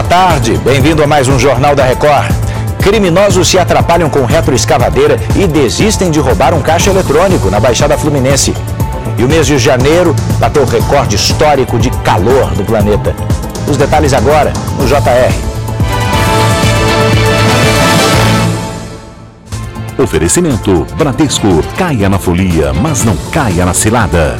boa 0.00 0.08
tarde. 0.08 0.56
Bem-vindo 0.64 1.02
a 1.02 1.06
mais 1.06 1.28
um 1.28 1.38
Jornal 1.38 1.74
da 1.74 1.84
Record. 1.84 2.32
Criminosos 2.78 3.46
se 3.46 3.58
atrapalham 3.58 4.08
com 4.08 4.24
retroescavadeira 4.24 5.18
e 5.36 5.46
desistem 5.46 6.10
de 6.10 6.18
roubar 6.18 6.54
um 6.54 6.62
caixa 6.62 6.88
eletrônico 6.88 7.50
na 7.50 7.60
Baixada 7.60 7.98
Fluminense. 7.98 8.54
E 9.18 9.24
o 9.24 9.28
mês 9.28 9.46
de 9.46 9.58
janeiro 9.58 10.16
bateu 10.38 10.64
recorde 10.64 11.16
histórico 11.16 11.78
de 11.78 11.90
calor 12.02 12.50
do 12.52 12.64
planeta. 12.64 13.14
Os 13.68 13.76
detalhes 13.76 14.14
agora 14.14 14.52
no 14.78 14.86
JR. 14.86 15.34
Oferecimento 20.02 20.86
Bradesco. 20.96 21.62
Caia 21.76 22.08
na 22.08 22.18
folia, 22.18 22.72
mas 22.72 23.04
não 23.04 23.16
caia 23.30 23.66
na 23.66 23.74
cilada. 23.74 24.38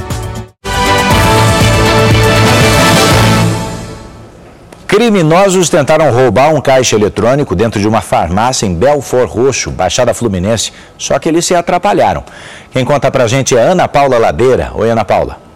Criminosos 4.91 5.71
tentaram 5.71 6.11
roubar 6.11 6.53
um 6.53 6.61
caixa 6.61 6.97
eletrônico 6.97 7.55
dentro 7.55 7.79
de 7.79 7.87
uma 7.87 8.01
farmácia 8.01 8.67
em 8.67 8.75
Belfort 8.75 9.31
Roxo, 9.31 9.71
Baixada 9.71 10.13
Fluminense, 10.13 10.73
só 10.99 11.17
que 11.17 11.29
eles 11.29 11.47
se 11.47 11.55
atrapalharam. 11.55 12.25
Quem 12.73 12.85
conta 12.85 13.09
pra 13.09 13.29
gente 13.29 13.57
é 13.57 13.61
Ana 13.61 13.87
Paula 13.87 14.19
Ladeira. 14.19 14.73
Oi, 14.75 14.91
Ana 14.91 15.05
Paula. 15.05 15.50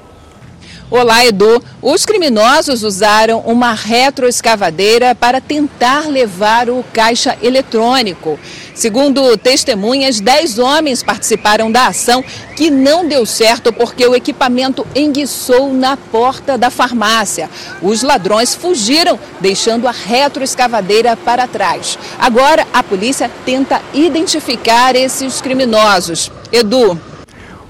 Olá, 0.90 1.24
Edu. 1.24 1.64
Os 1.80 2.04
criminosos 2.04 2.82
usaram 2.82 3.40
uma 3.40 3.72
retroescavadeira 3.72 5.14
para 5.14 5.40
tentar 5.40 6.10
levar 6.10 6.68
o 6.68 6.84
caixa 6.92 7.38
eletrônico. 7.42 8.38
Segundo 8.74 9.34
testemunhas, 9.38 10.20
10 10.20 10.58
homens 10.58 11.02
participaram 11.02 11.72
da 11.72 11.86
ação 11.86 12.22
que 12.54 12.70
não 12.70 13.08
deu 13.08 13.24
certo 13.24 13.72
porque 13.72 14.06
o 14.06 14.14
equipamento 14.14 14.86
enguiçou 14.94 15.72
na 15.72 15.96
porta 15.96 16.58
da 16.58 16.68
farmácia. 16.68 17.48
Os 17.80 18.02
ladrões 18.02 18.54
fugiram, 18.54 19.18
deixando 19.40 19.88
a 19.88 19.90
retroescavadeira 19.90 21.16
para 21.16 21.48
trás. 21.48 21.98
Agora, 22.18 22.66
a 22.74 22.82
polícia 22.82 23.30
tenta 23.46 23.80
identificar 23.94 24.94
esses 24.94 25.40
criminosos. 25.40 26.30
Edu. 26.52 27.13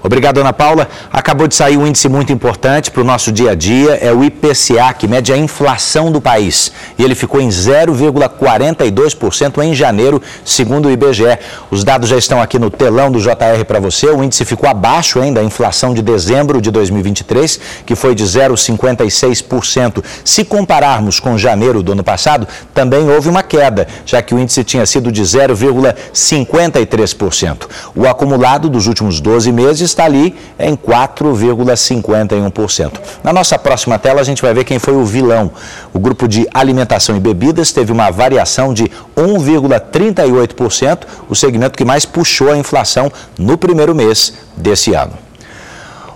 Obrigado, 0.05 0.39
Ana 0.39 0.53
Paula. 0.53 0.87
Acabou 1.11 1.47
de 1.47 1.55
sair 1.55 1.77
um 1.77 1.87
índice 1.87 2.07
muito 2.07 2.31
importante 2.31 2.91
para 2.91 3.01
o 3.01 3.05
nosso 3.05 3.31
dia 3.31 3.49
a 3.51 3.55
dia, 3.55 3.95
é 3.95 4.11
o 4.11 4.23
IPCA, 4.23 4.93
que 4.97 5.07
mede 5.07 5.31
a 5.33 5.37
inflação 5.37 6.11
do 6.11 6.21
país. 6.21 6.71
E 6.97 7.03
ele 7.03 7.15
ficou 7.15 7.41
em 7.41 7.49
0,42% 7.49 9.63
em 9.63 9.73
janeiro, 9.73 10.21
segundo 10.43 10.87
o 10.87 10.91
IBGE. 10.91 11.39
Os 11.71 11.83
dados 11.83 12.09
já 12.09 12.17
estão 12.17 12.39
aqui 12.41 12.59
no 12.59 12.69
telão 12.69 13.11
do 13.11 13.19
JR 13.19 13.65
para 13.67 13.79
você. 13.79 14.07
O 14.07 14.23
índice 14.23 14.45
ficou 14.45 14.69
abaixo 14.69 15.19
ainda 15.19 15.35
da 15.35 15.43
inflação 15.43 15.93
de 15.93 16.01
dezembro 16.01 16.61
de 16.61 16.71
2023, 16.71 17.59
que 17.85 17.95
foi 17.95 18.13
de 18.13 18.23
0,56%. 18.23 20.03
Se 20.23 20.45
compararmos 20.45 21.19
com 21.19 21.35
janeiro 21.37 21.83
do 21.83 21.91
ano 21.91 22.03
passado, 22.03 22.47
também 22.73 23.09
houve 23.09 23.27
uma 23.27 23.41
queda, 23.41 23.87
já 24.05 24.21
que 24.21 24.35
o 24.35 24.39
índice 24.39 24.63
tinha 24.63 24.85
sido 24.85 25.11
de 25.11 25.23
0,53%. 25.23 27.67
O 27.95 28.07
acumulado 28.07 28.69
dos 28.69 28.85
últimos 28.85 29.19
12 29.19 29.51
meses 29.51 29.94
está 29.95 30.05
ali 30.05 30.35
em 30.59 30.75
4,51%. 30.75 32.91
Na 33.23 33.33
nossa 33.33 33.57
próxima 33.57 33.97
tela, 33.97 34.21
a 34.21 34.23
gente 34.23 34.41
vai 34.41 34.53
ver 34.53 34.65
quem 34.65 34.77
foi 34.77 34.93
o 34.93 35.05
vilão. 35.05 35.49
O 35.93 35.99
grupo 35.99 36.27
de 36.27 36.45
alimentação 36.53 37.15
e 37.15 37.19
bebidas 37.19 37.71
teve 37.71 37.91
uma 37.91 38.11
variação 38.11 38.73
de 38.73 38.91
1,38%, 39.17 40.99
o 41.29 41.35
segmento 41.35 41.77
que 41.77 41.85
mais 41.85 42.05
puxou 42.05 42.51
a 42.51 42.57
inflação 42.57 43.11
no 43.39 43.57
primeiro 43.57 43.95
mês 43.95 44.33
desse 44.55 44.93
ano. 44.93 45.13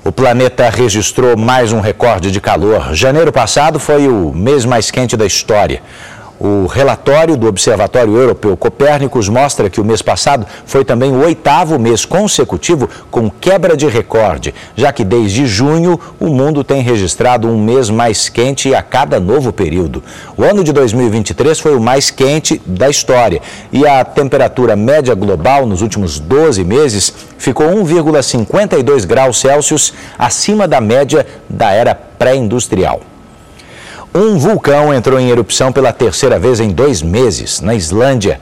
O 0.03 0.11
planeta 0.11 0.69
registrou 0.69 1.38
mais 1.38 1.71
um 1.71 1.80
recorde 1.80 2.31
de 2.31 2.39
calor. 2.39 2.93
Janeiro 2.93 3.31
passado 3.31 3.80
foi 3.80 4.08
o 4.08 4.31
mês 4.33 4.66
mais 4.66 4.89
quente 4.89 5.17
da 5.17 5.25
história. 5.25 5.81
O 6.39 6.67
relatório 6.67 7.35
do 7.35 7.47
Observatório 7.47 8.15
Europeu 8.15 8.55
Copérnicos 8.55 9.27
mostra 9.27 9.69
que 9.69 9.81
o 9.81 9.83
mês 9.83 10.02
passado 10.02 10.47
foi 10.65 10.86
também 10.86 11.11
o 11.11 11.19
oitavo 11.19 11.77
mês 11.77 12.05
consecutivo 12.05 12.89
com 13.11 13.30
quebra 13.30 13.75
de 13.75 13.86
recorde, 13.87 14.55
já 14.73 14.93
que 14.93 15.03
desde 15.03 15.45
junho 15.45 15.99
o 16.17 16.27
mundo 16.27 16.64
tem 16.64 16.81
registrado 16.81 17.45
um 17.49 17.61
mês 17.61 17.89
mais 17.89 18.30
quente 18.30 18.73
a 18.73 18.81
cada 18.81 19.19
novo 19.19 19.52
período. 19.52 20.02
O 20.37 20.43
ano 20.45 20.64
de 20.64 20.71
2023 20.71 21.59
foi 21.59 21.75
o 21.75 21.81
mais 21.81 22.09
quente 22.09 22.61
da 22.65 22.89
história 22.89 23.41
e 23.69 23.85
a 23.85 24.05
temperatura 24.05 24.77
média 24.77 25.14
global 25.15 25.65
nos 25.65 25.81
últimos 25.81 26.19
12 26.19 26.64
meses 26.64 27.14
ficou 27.37 27.67
1,52 27.67 29.05
graus 29.05 29.41
Celsius 29.41 29.93
acima 30.17 30.69
da 30.69 30.80
média 30.80 31.27
da 31.49 31.71
era 31.71 31.93
pré-industrial. 31.93 33.02
Um 34.14 34.39
vulcão 34.39 34.92
entrou 34.92 35.20
em 35.20 35.30
erupção 35.30 35.71
pela 35.71 35.93
terceira 35.93 36.39
vez 36.39 36.59
em 36.59 36.70
dois 36.70 36.99
meses, 36.99 37.61
na 37.61 37.75
Islândia. 37.75 38.42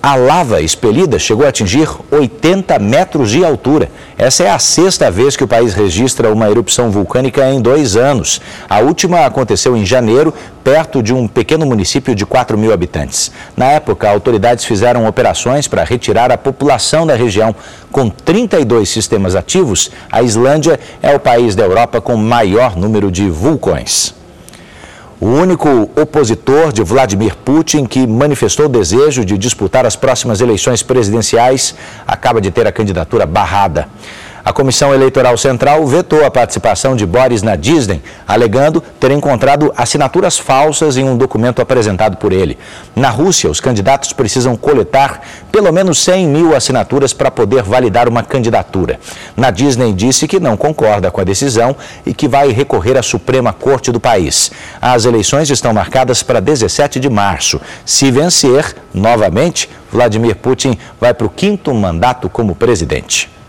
A 0.00 0.14
lava 0.14 0.62
expelida 0.62 1.18
chegou 1.18 1.44
a 1.44 1.48
atingir 1.48 1.88
80 2.12 2.78
metros 2.78 3.28
de 3.28 3.44
altura. 3.44 3.90
Essa 4.16 4.44
é 4.44 4.50
a 4.50 4.58
sexta 4.60 5.10
vez 5.10 5.36
que 5.36 5.42
o 5.42 5.48
país 5.48 5.74
registra 5.74 6.32
uma 6.32 6.48
erupção 6.48 6.92
vulcânica 6.92 7.44
em 7.50 7.60
dois 7.60 7.96
anos. 7.96 8.40
A 8.68 8.78
última 8.78 9.26
aconteceu 9.26 9.76
em 9.76 9.84
janeiro, 9.84 10.32
perto 10.62 11.02
de 11.02 11.12
um 11.12 11.26
pequeno 11.26 11.66
município 11.66 12.14
de 12.14 12.24
4 12.24 12.56
mil 12.56 12.72
habitantes. 12.72 13.32
Na 13.56 13.66
época, 13.66 14.08
autoridades 14.08 14.64
fizeram 14.64 15.08
operações 15.08 15.66
para 15.66 15.82
retirar 15.82 16.30
a 16.30 16.38
população 16.38 17.04
da 17.04 17.16
região. 17.16 17.52
Com 17.90 18.08
32 18.08 18.88
sistemas 18.88 19.34
ativos, 19.34 19.90
a 20.10 20.22
Islândia 20.22 20.78
é 21.02 21.12
o 21.16 21.18
país 21.18 21.56
da 21.56 21.64
Europa 21.64 22.00
com 22.00 22.16
maior 22.16 22.76
número 22.76 23.10
de 23.10 23.28
vulcões. 23.28 24.19
O 25.20 25.26
único 25.26 25.68
opositor 26.00 26.72
de 26.72 26.82
Vladimir 26.82 27.36
Putin 27.36 27.84
que 27.84 28.06
manifestou 28.06 28.64
o 28.64 28.68
desejo 28.70 29.22
de 29.22 29.36
disputar 29.36 29.84
as 29.84 29.94
próximas 29.94 30.40
eleições 30.40 30.82
presidenciais 30.82 31.74
acaba 32.06 32.40
de 32.40 32.50
ter 32.50 32.66
a 32.66 32.72
candidatura 32.72 33.26
barrada. 33.26 33.86
A 34.42 34.52
Comissão 34.52 34.94
Eleitoral 34.94 35.36
Central 35.36 35.86
vetou 35.86 36.24
a 36.24 36.30
participação 36.30 36.96
de 36.96 37.04
Boris 37.04 37.42
na 37.42 37.56
Disney, 37.56 38.02
alegando 38.26 38.82
ter 38.98 39.10
encontrado 39.10 39.72
assinaturas 39.76 40.38
falsas 40.38 40.96
em 40.96 41.04
um 41.04 41.16
documento 41.16 41.60
apresentado 41.60 42.16
por 42.16 42.32
ele. 42.32 42.56
Na 42.96 43.10
Rússia, 43.10 43.50
os 43.50 43.60
candidatos 43.60 44.12
precisam 44.12 44.56
coletar 44.56 45.20
pelo 45.52 45.70
menos 45.72 45.98
100 45.98 46.26
mil 46.26 46.56
assinaturas 46.56 47.12
para 47.12 47.30
poder 47.30 47.62
validar 47.62 48.08
uma 48.08 48.22
candidatura. 48.22 48.98
Na 49.36 49.50
Disney 49.50 49.92
disse 49.92 50.26
que 50.26 50.40
não 50.40 50.56
concorda 50.56 51.10
com 51.10 51.20
a 51.20 51.24
decisão 51.24 51.76
e 52.06 52.14
que 52.14 52.26
vai 52.26 52.48
recorrer 52.50 52.96
à 52.96 53.02
Suprema 53.02 53.52
Corte 53.52 53.92
do 53.92 54.00
país. 54.00 54.50
As 54.80 55.04
eleições 55.04 55.50
estão 55.50 55.74
marcadas 55.74 56.22
para 56.22 56.40
17 56.40 56.98
de 56.98 57.10
março. 57.10 57.60
Se 57.84 58.10
vencer, 58.10 58.74
novamente, 58.94 59.68
Vladimir 59.92 60.36
Putin 60.36 60.78
vai 61.00 61.12
para 61.12 61.26
o 61.26 61.30
quinto 61.30 61.74
mandato 61.74 62.28
como 62.28 62.54
presidente. 62.54 63.39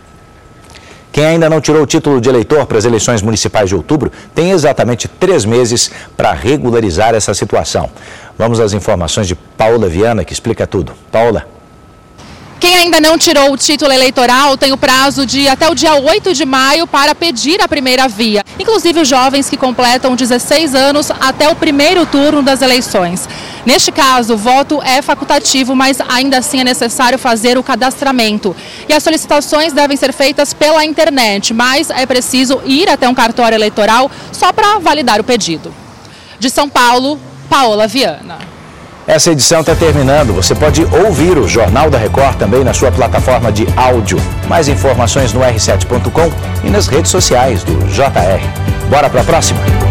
Quem 1.12 1.26
ainda 1.26 1.50
não 1.50 1.60
tirou 1.60 1.82
o 1.82 1.86
título 1.86 2.22
de 2.22 2.30
eleitor 2.30 2.64
para 2.64 2.78
as 2.78 2.86
eleições 2.86 3.20
municipais 3.20 3.68
de 3.68 3.76
outubro 3.76 4.10
tem 4.34 4.50
exatamente 4.50 5.06
três 5.06 5.44
meses 5.44 5.90
para 6.16 6.32
regularizar 6.32 7.14
essa 7.14 7.34
situação. 7.34 7.90
Vamos 8.38 8.58
às 8.58 8.72
informações 8.72 9.28
de 9.28 9.34
Paula 9.34 9.88
Viana, 9.88 10.24
que 10.24 10.32
explica 10.32 10.66
tudo. 10.66 10.94
Paula. 11.12 11.51
Quem 12.62 12.76
ainda 12.76 13.00
não 13.00 13.18
tirou 13.18 13.52
o 13.52 13.56
título 13.56 13.90
eleitoral 13.90 14.56
tem 14.56 14.70
o 14.70 14.76
prazo 14.76 15.26
de 15.26 15.48
até 15.48 15.68
o 15.68 15.74
dia 15.74 15.96
8 15.96 16.32
de 16.32 16.44
maio 16.44 16.86
para 16.86 17.12
pedir 17.12 17.60
a 17.60 17.66
primeira 17.66 18.06
via. 18.06 18.44
Inclusive 18.56 19.00
os 19.00 19.08
jovens 19.08 19.50
que 19.50 19.56
completam 19.56 20.14
16 20.14 20.72
anos 20.72 21.10
até 21.10 21.48
o 21.48 21.56
primeiro 21.56 22.06
turno 22.06 22.40
das 22.40 22.62
eleições. 22.62 23.28
Neste 23.66 23.90
caso, 23.90 24.34
o 24.34 24.36
voto 24.36 24.80
é 24.80 25.02
facultativo, 25.02 25.74
mas 25.74 25.98
ainda 26.08 26.38
assim 26.38 26.60
é 26.60 26.64
necessário 26.64 27.18
fazer 27.18 27.58
o 27.58 27.64
cadastramento. 27.64 28.54
E 28.88 28.92
as 28.92 29.02
solicitações 29.02 29.72
devem 29.72 29.96
ser 29.96 30.12
feitas 30.12 30.54
pela 30.54 30.84
internet, 30.84 31.52
mas 31.52 31.90
é 31.90 32.06
preciso 32.06 32.62
ir 32.64 32.88
até 32.88 33.08
um 33.08 33.14
cartório 33.14 33.56
eleitoral 33.56 34.08
só 34.30 34.52
para 34.52 34.78
validar 34.78 35.20
o 35.20 35.24
pedido. 35.24 35.74
De 36.38 36.48
São 36.48 36.68
Paulo, 36.68 37.18
Paola 37.50 37.88
Viana. 37.88 38.61
Essa 39.06 39.32
edição 39.32 39.60
está 39.60 39.74
terminando. 39.74 40.32
Você 40.32 40.54
pode 40.54 40.84
ouvir 40.84 41.36
o 41.36 41.48
Jornal 41.48 41.90
da 41.90 41.98
Record 41.98 42.36
também 42.36 42.62
na 42.62 42.72
sua 42.72 42.92
plataforma 42.92 43.50
de 43.50 43.66
áudio. 43.76 44.18
Mais 44.48 44.68
informações 44.68 45.32
no 45.32 45.40
r7.com 45.40 46.30
e 46.64 46.70
nas 46.70 46.86
redes 46.86 47.10
sociais 47.10 47.64
do 47.64 47.76
JR. 47.88 48.40
Bora 48.88 49.10
para 49.10 49.22
a 49.22 49.24
próxima? 49.24 49.82